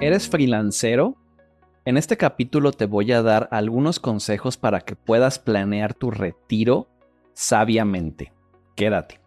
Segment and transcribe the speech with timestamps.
[0.00, 1.16] ¿Eres freelancero?
[1.84, 6.88] En este capítulo te voy a dar algunos consejos para que puedas planear tu retiro
[7.32, 8.32] sabiamente.
[8.74, 9.20] Quédate.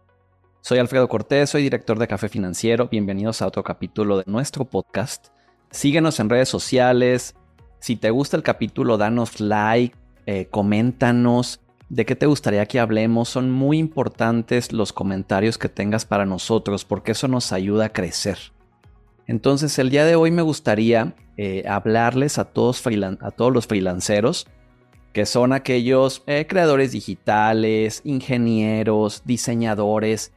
[0.59, 2.89] Soy Alfredo Cortés, soy director de Café Financiero.
[2.89, 5.27] Bienvenidos a otro capítulo de nuestro podcast.
[5.71, 7.35] Síguenos en redes sociales.
[7.79, 9.95] Si te gusta el capítulo, danos like,
[10.25, 13.29] eh, coméntanos de qué te gustaría que hablemos.
[13.29, 18.37] Son muy importantes los comentarios que tengas para nosotros porque eso nos ayuda a crecer.
[19.27, 24.47] Entonces el día de hoy me gustaría eh, hablarles a todos, a todos los freelanceros,
[25.13, 30.31] que son aquellos eh, creadores digitales, ingenieros, diseñadores,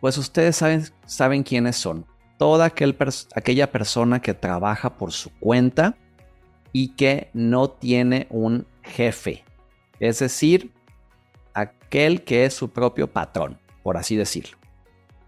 [0.00, 2.06] pues ustedes saben, saben quiénes son.
[2.36, 5.96] Toda aquella persona que trabaja por su cuenta
[6.72, 9.44] y que no tiene un jefe.
[10.00, 10.72] Es decir,
[11.54, 14.58] aquel que es su propio patrón, por así decirlo.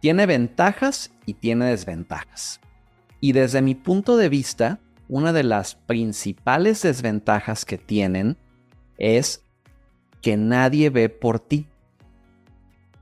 [0.01, 2.61] Tiene ventajas y tiene desventajas.
[3.21, 8.37] Y desde mi punto de vista, una de las principales desventajas que tienen
[8.99, 9.45] es
[10.21, 11.67] que nadie ve por ti.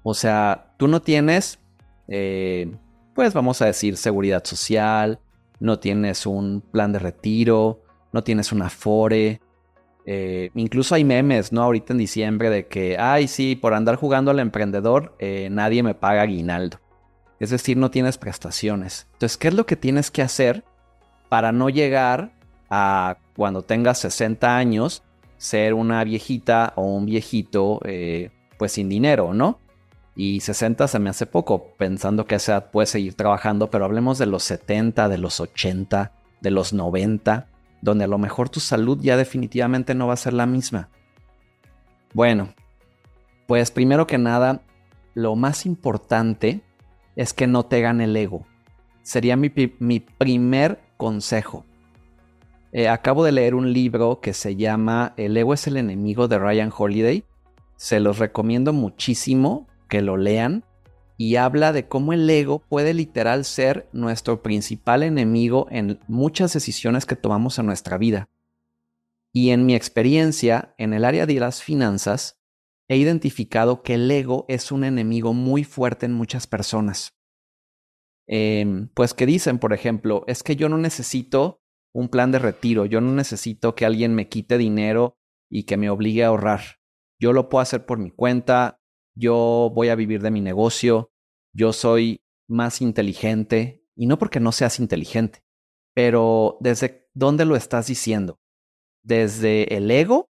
[0.03, 1.59] O sea, tú no tienes,
[2.09, 2.71] eh,
[3.15, 5.19] pues vamos a decir, seguridad social,
[5.61, 7.81] no tienes un plan de retiro,
[8.13, 9.41] no tienes una FORE.
[10.07, 11.63] Eh, incluso hay memes, ¿no?
[11.63, 15.95] Ahorita en diciembre de que, ay, sí, por andar jugando al emprendedor, eh, nadie me
[15.95, 16.79] paga aguinaldo.
[17.41, 19.07] Es decir, no tienes prestaciones.
[19.15, 20.65] Entonces, ¿qué es lo que tienes que hacer
[21.29, 22.33] para no llegar
[22.71, 25.03] a cuando tengas 60 años
[25.37, 29.59] ser una viejita o un viejito eh, pues sin dinero, ¿no?
[30.17, 34.27] Y 60 se me hace poco, pensando que esa puede seguir trabajando, pero hablemos de
[34.27, 37.49] los 70, de los 80, de los 90,
[37.83, 40.89] donde a lo mejor tu salud ya definitivamente no va a ser la misma.
[42.13, 42.55] Bueno,
[43.49, 44.63] pues primero que nada,
[45.15, 46.63] lo más importante
[47.17, 48.47] es que no te gane el ego.
[49.03, 51.65] Sería mi, primer consejo.
[52.73, 56.39] Eh, acabo de leer un libro que se llama El ego es el enemigo de
[56.39, 57.25] Ryan Holiday.
[57.77, 60.65] Se los recomiendo muchísimo que lo lean
[61.17, 67.07] y habla de cómo el ego puede literal ser nuestro principal enemigo en muchas decisiones
[67.07, 68.29] que tomamos en nuestra vida.
[69.33, 72.39] Y en mi experiencia en el área de las finanzas,
[72.89, 77.14] he identificado que el ego es un enemigo muy fuerte en muchas personas.
[78.27, 81.63] Em, pues que dicen, por ejemplo, es que yo no necesito
[81.95, 85.17] un plan de retiro, yo no necesito que alguien me quite dinero
[85.51, 86.79] y que me obligue a ahorrar.
[87.21, 88.81] Yo lo puedo hacer por mi cuenta,
[89.15, 91.13] yo voy a vivir de mi negocio,
[91.53, 95.45] yo soy más inteligente, y no porque no seas inteligente,
[95.95, 98.41] pero ¿desde dónde lo estás diciendo?
[99.05, 100.31] ¿Desde el ego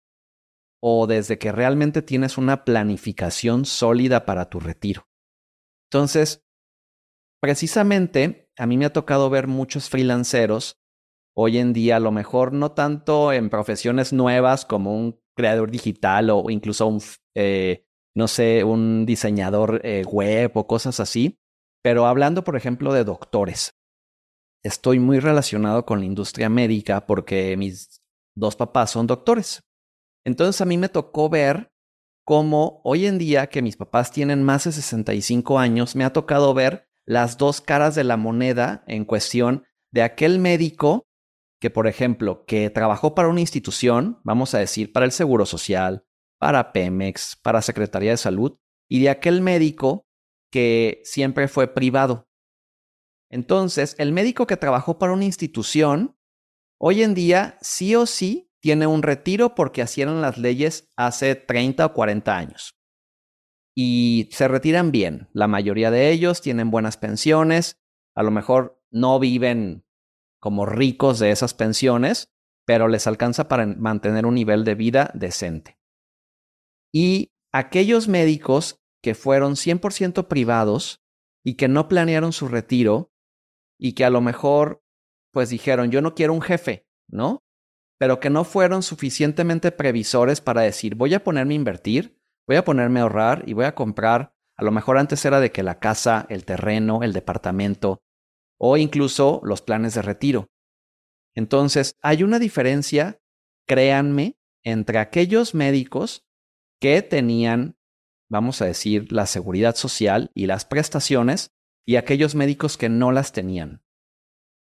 [0.82, 5.08] o desde que realmente tienes una planificación sólida para tu retiro.
[5.90, 6.44] Entonces,
[7.42, 10.78] precisamente a mí me ha tocado ver muchos freelanceros
[11.36, 16.30] hoy en día, a lo mejor no tanto en profesiones nuevas como un creador digital
[16.30, 17.02] o incluso un,
[17.36, 17.86] eh,
[18.16, 21.40] no sé, un diseñador eh, web o cosas así,
[21.84, 23.74] pero hablando, por ejemplo, de doctores.
[24.64, 28.02] Estoy muy relacionado con la industria médica porque mis
[28.36, 29.64] dos papás son doctores.
[30.24, 31.72] Entonces a mí me tocó ver
[32.24, 36.54] cómo hoy en día que mis papás tienen más de 65 años, me ha tocado
[36.54, 41.08] ver las dos caras de la moneda en cuestión de aquel médico
[41.60, 46.06] que, por ejemplo, que trabajó para una institución, vamos a decir, para el Seguro Social,
[46.40, 48.58] para Pemex, para Secretaría de Salud,
[48.90, 50.08] y de aquel médico
[50.52, 52.28] que siempre fue privado.
[53.30, 56.18] Entonces, el médico que trabajó para una institución,
[56.80, 61.36] hoy en día sí o sí tiene un retiro porque así eran las leyes hace
[61.36, 62.81] 30 o 40 años.
[63.76, 65.30] Y se retiran bien.
[65.34, 67.80] La mayoría de ellos tienen buenas pensiones.
[68.16, 69.86] A lo mejor no viven
[70.40, 72.30] como ricos de esas pensiones,
[72.66, 75.80] pero les alcanza para mantener un nivel de vida decente.
[76.94, 81.02] Y aquellos médicos que fueron 100% privados
[81.44, 83.12] y que no planearon su retiro
[83.80, 84.84] y que a lo mejor
[85.32, 87.42] pues dijeron, yo no quiero un jefe, ¿no?
[88.02, 92.20] pero que no fueron suficientemente previsores para decir, voy a ponerme a invertir,
[92.52, 95.54] voy a ponerme a ahorrar y voy a comprar, a lo mejor antes era de
[95.54, 98.04] que la casa, el terreno, el departamento
[98.60, 100.50] o incluso los planes de retiro.
[101.34, 103.22] Entonces, hay una diferencia,
[103.66, 106.28] créanme, entre aquellos médicos
[106.82, 107.78] que tenían,
[108.30, 111.56] vamos a decir, la seguridad social y las prestaciones
[111.86, 113.82] y aquellos médicos que no las tenían.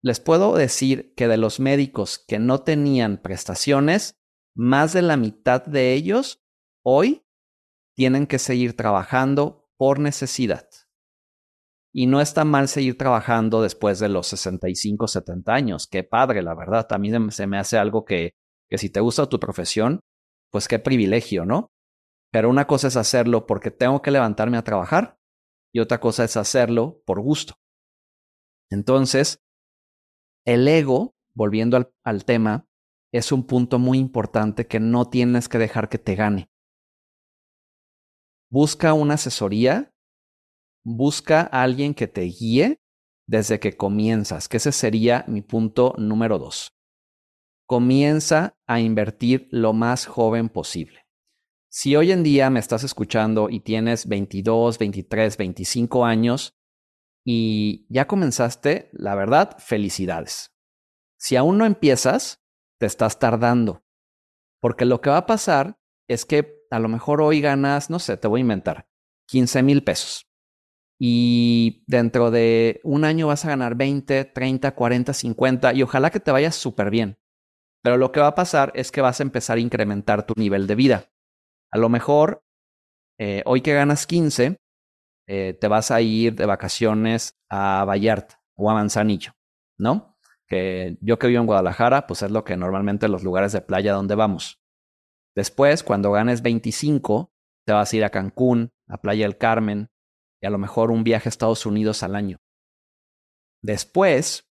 [0.02, 4.18] Les puedo decir que de los médicos que no tenían prestaciones,
[4.56, 6.42] más de la mitad de ellos
[6.82, 7.24] hoy
[7.98, 10.68] tienen que seguir trabajando por necesidad.
[11.92, 15.88] Y no está mal seguir trabajando después de los 65, 70 años.
[15.88, 16.86] Qué padre, la verdad.
[16.86, 18.36] También se me hace algo que,
[18.70, 19.98] que si te gusta tu profesión,
[20.52, 21.72] pues qué privilegio, ¿no?
[22.30, 25.18] Pero una cosa es hacerlo porque tengo que levantarme a trabajar
[25.74, 27.54] y otra cosa es hacerlo por gusto.
[28.70, 29.40] Entonces,
[30.46, 32.68] el ego, volviendo al, al tema,
[33.12, 36.48] es un punto muy importante que no tienes que dejar que te gane.
[38.50, 39.92] Busca una asesoría,
[40.84, 42.80] busca a alguien que te guíe
[43.26, 46.72] desde que comienzas, que ese sería mi punto número dos.
[47.66, 51.06] Comienza a invertir lo más joven posible.
[51.70, 56.56] Si hoy en día me estás escuchando y tienes 22, 23, 25 años
[57.26, 60.54] y ya comenzaste, la verdad, felicidades.
[61.18, 62.40] Si aún no empiezas,
[62.78, 63.84] te estás tardando.
[64.60, 65.78] Porque lo que va a pasar
[66.08, 68.88] es que a lo mejor hoy ganas, no sé, te voy a inventar,
[69.28, 70.26] 15 mil pesos.
[71.00, 76.20] Y dentro de un año vas a ganar 20, 30, 40, 50 y ojalá que
[76.20, 77.18] te vayas súper bien.
[77.82, 80.66] Pero lo que va a pasar es que vas a empezar a incrementar tu nivel
[80.66, 81.10] de vida.
[81.70, 82.42] A lo mejor
[83.18, 84.58] eh, hoy que ganas 15,
[85.26, 89.32] eh, te vas a ir de vacaciones a Vallarta o a Manzanillo,
[89.76, 90.16] ¿no?
[90.46, 93.92] Que yo que vivo en Guadalajara, pues es lo que normalmente los lugares de playa
[93.92, 94.60] donde vamos.
[95.38, 97.32] Después, cuando ganes 25,
[97.64, 99.88] te vas a ir a Cancún, a Playa del Carmen
[100.42, 102.38] y a lo mejor un viaje a Estados Unidos al año.
[103.62, 104.50] Después,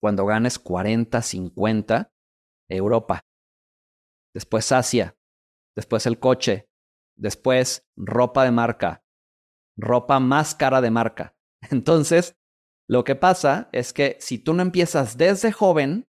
[0.00, 2.10] cuando ganes 40, 50,
[2.70, 3.26] Europa.
[4.32, 5.14] Después Asia.
[5.76, 6.70] Después el coche.
[7.18, 9.04] Después ropa de marca.
[9.76, 11.36] Ropa más cara de marca.
[11.70, 12.34] Entonces,
[12.88, 16.07] lo que pasa es que si tú no empiezas desde joven,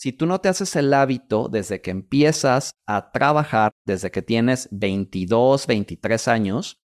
[0.00, 4.66] si tú no te haces el hábito desde que empiezas a trabajar, desde que tienes
[4.70, 6.80] 22, 23 años,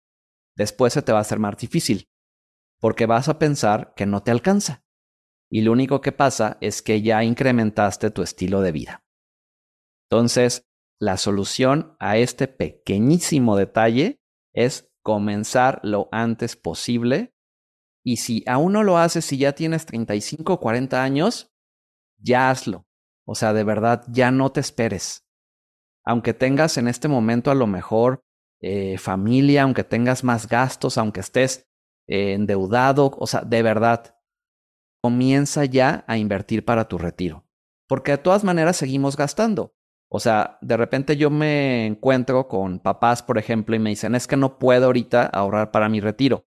[0.56, 2.09] después se te va a hacer más difícil,
[2.81, 4.82] porque vas a pensar que no te alcanza.
[5.50, 9.05] Y lo único que pasa es que ya incrementaste tu estilo de vida.
[10.09, 10.64] Entonces,
[10.99, 14.23] la solución a este pequeñísimo detalle
[14.55, 17.35] es comenzar lo antes posible.
[18.03, 21.53] Y si aún no lo haces, si ya tienes 35 o 40 años,
[22.17, 22.87] ya hazlo.
[23.24, 25.26] O sea, de verdad, ya no te esperes.
[26.04, 28.24] Aunque tengas en este momento a lo mejor
[28.60, 31.69] eh, familia, aunque tengas más gastos, aunque estés
[32.08, 34.16] eh, endeudado, o sea, de verdad,
[35.02, 37.44] comienza ya a invertir para tu retiro.
[37.88, 39.75] Porque de todas maneras seguimos gastando.
[40.08, 44.26] O sea, de repente yo me encuentro con papás, por ejemplo, y me dicen, es
[44.26, 46.46] que no puedo ahorita ahorrar para mi retiro.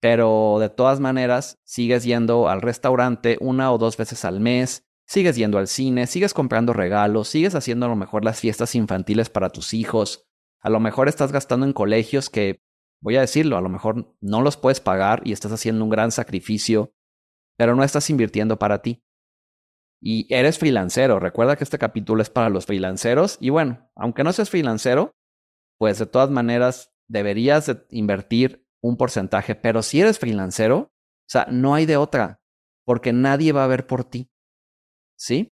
[0.00, 5.34] Pero de todas maneras, sigues yendo al restaurante una o dos veces al mes, Sigues
[5.34, 9.50] yendo al cine, sigues comprando regalos, sigues haciendo a lo mejor las fiestas infantiles para
[9.50, 10.30] tus hijos.
[10.60, 12.62] A lo mejor estás gastando en colegios que,
[13.02, 16.12] voy a decirlo, a lo mejor no los puedes pagar y estás haciendo un gran
[16.12, 16.94] sacrificio,
[17.58, 19.02] pero no estás invirtiendo para ti.
[20.00, 21.18] Y eres freelancero.
[21.18, 23.36] Recuerda que este capítulo es para los freelanceros.
[23.40, 25.10] Y bueno, aunque no seas freelancero,
[25.76, 29.56] pues de todas maneras deberías invertir un porcentaje.
[29.56, 32.40] Pero si eres freelancero, o sea, no hay de otra,
[32.84, 34.30] porque nadie va a ver por ti.
[35.20, 35.52] ¿Sí?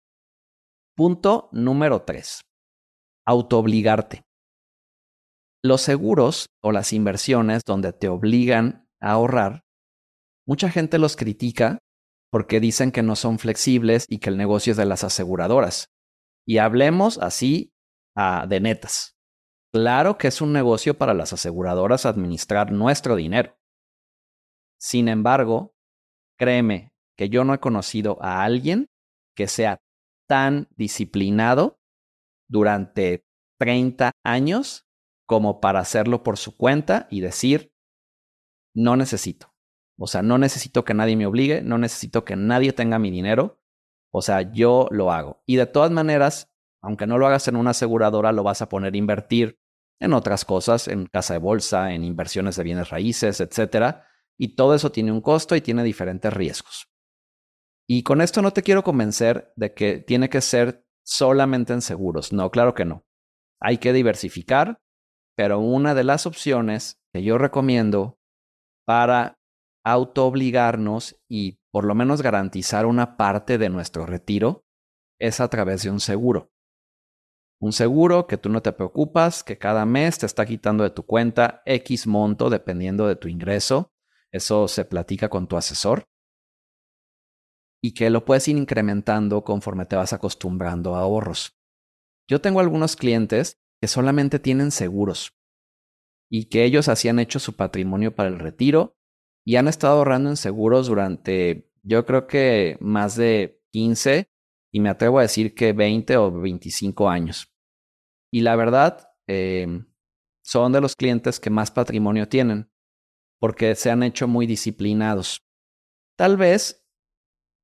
[0.97, 2.41] Punto número tres.
[3.25, 4.23] Autoobligarte.
[5.63, 9.63] Los seguros o las inversiones donde te obligan a ahorrar,
[10.49, 11.79] mucha gente los critica
[12.33, 15.87] porque dicen que no son flexibles y que el negocio es de las aseguradoras.
[16.45, 17.71] Y hablemos así
[18.17, 19.15] a de netas.
[19.73, 23.57] Claro que es un negocio para las aseguradoras administrar nuestro dinero.
[24.81, 25.73] Sin embargo,
[26.37, 28.89] créeme que yo no he conocido a alguien
[29.35, 29.81] que sea
[30.29, 31.81] tan disciplinado
[32.49, 33.27] durante
[33.59, 34.87] 30 años
[35.27, 37.73] como para hacerlo por su cuenta y decir,
[38.75, 39.55] no necesito.
[39.99, 43.63] O sea, no necesito que nadie me obligue, no necesito que nadie tenga mi dinero.
[44.11, 45.43] O sea, yo lo hago.
[45.47, 48.95] Y de todas maneras, aunque no lo hagas en una aseguradora, lo vas a poner
[48.95, 49.59] a invertir
[50.01, 53.99] en otras cosas, en casa de bolsa, en inversiones de bienes raíces, etc.
[54.37, 56.92] Y todo eso tiene un costo y tiene diferentes riesgos.
[57.95, 62.33] Y con esto no te quiero convencer de que tiene que ser solamente en seguros.
[62.33, 63.05] No, claro que no.
[63.61, 64.81] Hay que diversificar,
[65.37, 68.19] pero una de las opciones que yo recomiendo
[68.87, 69.39] para
[69.85, 74.65] autoobligarnos y por lo menos garantizar una parte de nuestro retiro
[75.21, 76.51] es a través de un seguro.
[77.61, 81.05] Un seguro que tú no te preocupas, que cada mes te está quitando de tu
[81.05, 83.93] cuenta X monto dependiendo de tu ingreso.
[84.31, 86.07] Eso se platica con tu asesor
[87.83, 91.59] y que lo puedes ir incrementando conforme te vas acostumbrando a ahorros.
[92.29, 95.35] Yo tengo algunos clientes que solamente tienen seguros
[96.31, 98.97] y que ellos hacían hecho su patrimonio para el retiro
[99.45, 104.31] y han estado ahorrando en seguros durante, yo creo que más de 15
[104.73, 107.53] y me atrevo a decir que 20 o 25 años.
[108.33, 109.85] Y la verdad, eh,
[110.45, 112.71] son de los clientes que más patrimonio tienen
[113.41, 115.45] porque se han hecho muy disciplinados.
[116.17, 116.82] Tal vez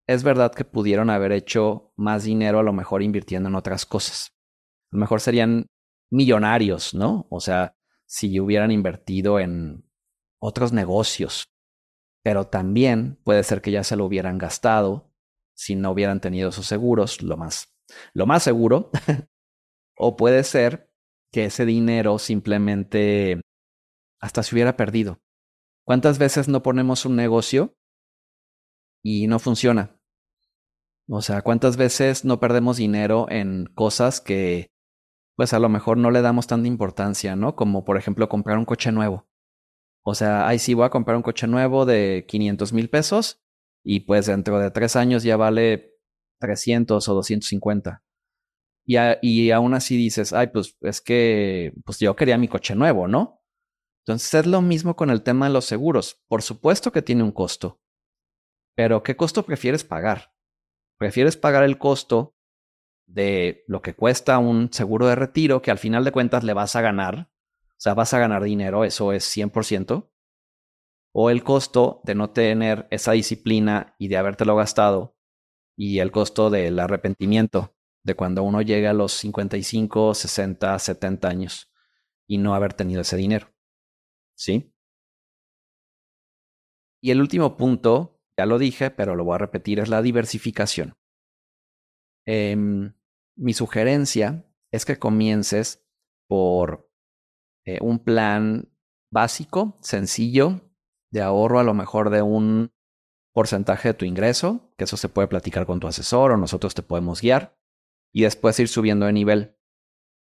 [0.09, 4.33] es verdad que pudieron haber hecho más dinero a lo mejor invirtiendo en otras cosas.
[4.91, 5.67] A lo mejor serían
[6.11, 7.27] millonarios, ¿no?
[7.31, 9.87] O sea, si hubieran invertido en
[10.41, 11.53] otros negocios.
[12.25, 15.13] Pero también puede ser que ya se lo hubieran gastado
[15.55, 17.77] si no hubieran tenido esos seguros, lo más,
[18.15, 18.91] lo más seguro.
[19.99, 20.91] o puede ser
[21.31, 23.43] que ese dinero simplemente
[24.21, 25.21] hasta se hubiera perdido.
[25.85, 27.77] ¿Cuántas veces no ponemos un negocio
[29.03, 29.98] y no funciona?
[31.11, 34.71] O sea, ¿cuántas veces no perdemos dinero en cosas que
[35.37, 37.55] pues a lo mejor no le damos tanta importancia, ¿no?
[37.55, 39.29] Como por ejemplo comprar un coche nuevo.
[40.05, 43.41] O sea, ahí sí voy a comprar un coche nuevo de 500 mil pesos
[43.85, 45.95] y pues dentro de tres años ya vale
[46.41, 48.03] 300 o 250.
[48.85, 53.07] Y, y aún así dices, ay, pues es que pues yo quería mi coche nuevo,
[53.07, 53.41] ¿no?
[54.05, 56.21] Entonces es lo mismo con el tema de los seguros.
[56.27, 57.81] Por supuesto que tiene un costo,
[58.75, 60.33] pero ¿qué costo prefieres pagar?
[60.99, 62.35] ¿Prefieres pagar el costo
[63.07, 66.77] de lo que cuesta un seguro de retiro que al final de cuentas le vas
[66.77, 67.31] a ganar?
[67.71, 70.11] O sea, vas a ganar dinero, eso es 100%.
[71.13, 75.17] O el costo de no tener esa disciplina y de habértelo gastado
[75.77, 81.71] y el costo del arrepentimiento de cuando uno llega a los 55, 60, 70 años
[82.27, 83.55] y no haber tenido ese dinero.
[84.35, 84.75] ¿Sí?
[87.01, 90.97] Y el último punto, ya lo dije, pero lo voy a repetir, es la diversificación.
[92.25, 92.95] Em,
[93.37, 95.85] mi sugerencia es que comiences
[96.29, 96.91] por
[97.67, 98.73] eh, un plan
[99.11, 100.61] básico, sencillo,
[101.11, 102.71] de ahorro a lo mejor de un
[103.35, 106.83] porcentaje de tu ingreso, que eso se puede platicar con tu asesor o nosotros te
[106.83, 107.59] podemos guiar,
[108.13, 109.57] y después ir subiendo de nivel.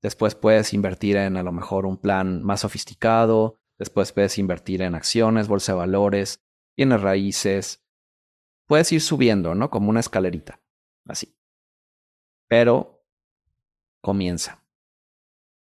[0.01, 4.96] Después puedes invertir en a lo mejor un plan más sofisticado, después puedes invertir en
[4.96, 6.44] acciones, bolsa de valores,
[6.75, 7.80] bienes raíces.
[8.72, 9.70] Puedes ir subiendo, ¿no?
[9.70, 10.62] Como una escalerita,
[11.06, 11.38] así.
[12.48, 13.06] Pero
[14.00, 14.63] comienza.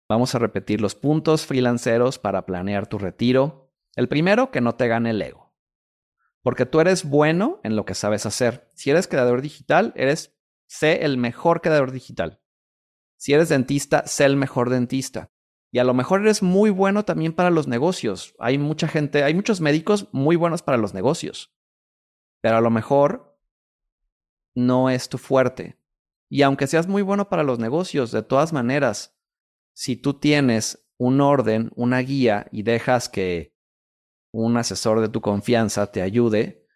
[0.10, 3.72] Vamos a repetir los puntos freelanceros para planear tu retiro.
[3.96, 5.56] El primero, que no te gane el ego.
[6.42, 8.70] Porque tú eres bueno en lo que sabes hacer.
[8.76, 10.38] Si eres creador digital, eres
[10.68, 12.42] sé el mejor creador digital.
[13.16, 15.32] Si eres dentista, sé el mejor dentista.
[15.72, 18.36] Y a lo mejor eres muy bueno también para los negocios.
[18.40, 21.56] Hay mucha gente, hay muchos médicos muy buenos para los negocios.
[22.42, 23.38] Pero a lo mejor
[24.56, 25.80] no es tu fuerte.
[26.30, 29.18] Y aunque seas muy bueno para los negocios, de todas maneras,
[29.74, 33.56] si tú tienes un orden, una guía y dejas que
[34.32, 36.68] un asesor de tu confianza te ayude,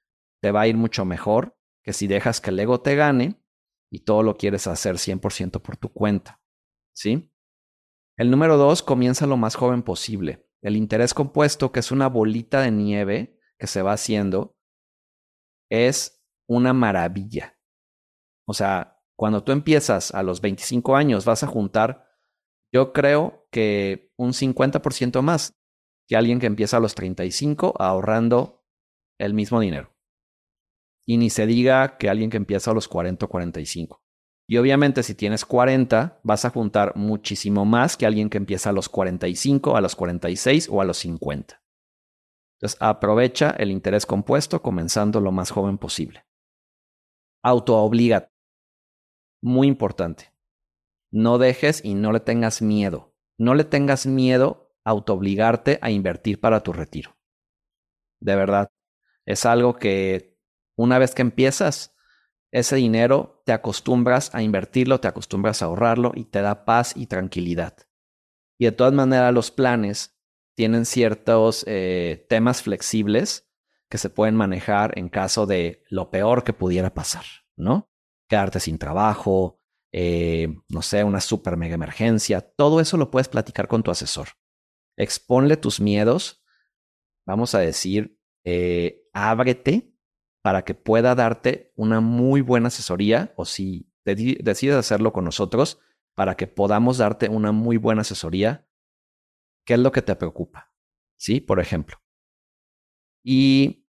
[0.41, 3.41] te va a ir mucho mejor que si dejas que el ego te gane
[3.91, 6.41] y todo lo quieres hacer 100% por tu cuenta.
[6.95, 7.31] ¿Sí?
[8.17, 10.47] El número dos comienza lo más joven posible.
[10.61, 14.52] El interés compuesto, que es una bolita de nieve que se va haciendo,
[15.73, 17.57] es una maravilla.
[18.45, 22.07] O sea, cuando tú empiezas a los 25 años, vas a juntar,
[22.71, 25.53] yo creo que un 50% más
[26.07, 28.63] que alguien que empieza a los 35 ahorrando
[29.19, 29.95] el mismo dinero.
[31.07, 34.03] Y ni se diga que alguien que empieza a los 40 o 45.
[34.47, 38.73] Y obviamente si tienes 40, vas a juntar muchísimo más que alguien que empieza a
[38.73, 41.62] los 45, a los 46 o a los 50.
[42.63, 46.25] Entonces aprovecha el interés compuesto comenzando lo más joven posible.
[47.43, 48.31] Autoobliga.
[49.41, 50.31] Muy importante.
[51.11, 53.13] No dejes y no le tengas miedo.
[53.37, 57.17] No le tengas miedo a autoobligarte a invertir para tu retiro.
[58.21, 58.69] De verdad.
[59.25, 60.39] Es algo que
[60.77, 61.93] una vez que empiezas,
[62.53, 67.07] ese dinero te acostumbras a invertirlo, te acostumbras a ahorrarlo y te da paz y
[67.07, 67.75] tranquilidad.
[68.57, 70.12] Y de todas maneras los planes
[70.55, 73.49] tienen ciertos eh, temas flexibles
[73.89, 77.91] que se pueden manejar en caso de lo peor que pudiera pasar, ¿no?
[78.27, 79.59] Quedarte sin trabajo,
[79.91, 84.29] eh, no sé, una super mega emergencia, todo eso lo puedes platicar con tu asesor.
[84.97, 86.43] Exponle tus miedos,
[87.25, 89.93] vamos a decir, eh, ábrete
[90.41, 95.79] para que pueda darte una muy buena asesoría o si decides hacerlo con nosotros,
[96.15, 98.67] para que podamos darte una muy buena asesoría.
[99.65, 100.73] ¿Qué es lo que te preocupa?
[101.17, 101.39] ¿Sí?
[101.39, 101.97] Por ejemplo.
[103.23, 103.87] Y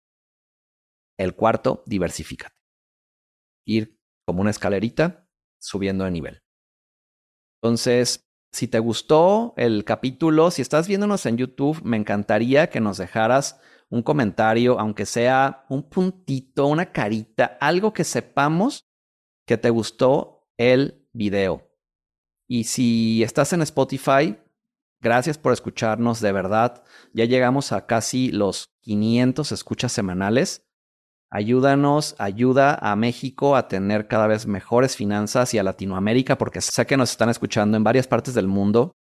[1.19, 2.55] el cuarto, diversifícate.
[3.67, 6.43] Ir como una escalerita subiendo de nivel.
[7.63, 12.99] Entonces, si te gustó el capítulo, si estás viéndonos en YouTube, me encantaría que nos
[12.99, 18.89] dejaras un comentario, aunque sea un puntito, una carita, algo que sepamos
[19.47, 21.71] que te gustó el video.
[22.49, 24.37] Y si estás en Spotify,
[25.03, 26.83] gracias por escucharnos, de verdad.
[27.13, 30.67] Ya llegamos a casi los 500 escuchas semanales.
[31.31, 36.87] Ayúdanos, ayuda a México a tener cada vez mejores finanzas y a Latinoamérica, porque sé
[36.87, 38.93] que nos están escuchando en varias partes del mundo.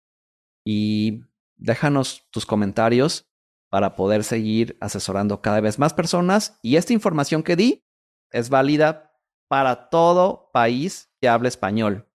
[0.64, 1.22] Y
[1.56, 3.26] déjanos tus comentarios
[3.70, 6.58] para poder seguir asesorando cada vez más personas.
[6.62, 7.84] Y esta información que di
[8.30, 9.12] es válida
[9.48, 12.11] para todo país que hable español.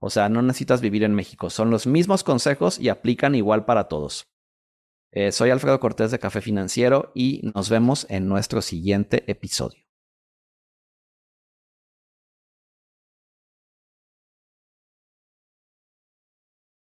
[0.00, 1.50] O sea, no necesitas vivir en México.
[1.50, 4.28] Son los mismos consejos y aplican igual para todos.
[5.10, 9.87] Eh, soy Alfredo Cortés de Café Financiero y nos vemos en nuestro siguiente episodio.